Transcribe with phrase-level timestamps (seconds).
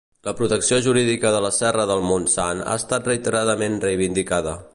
[0.27, 4.61] La protecció jurídica de la serra del Montsant ha estat reiteradament reivindicada.